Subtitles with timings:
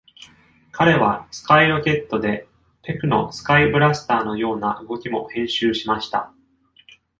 [0.71, 2.47] 彼はスカイ・ロケットで
[2.81, 6.33] ペクのスカイ・ブラスターのような動きも編集しました。